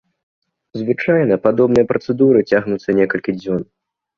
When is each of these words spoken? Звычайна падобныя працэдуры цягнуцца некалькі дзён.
Звычайна 0.81 1.37
падобныя 1.45 1.85
працэдуры 1.91 2.39
цягнуцца 2.53 2.89
некалькі 3.03 3.31
дзён. 3.41 3.61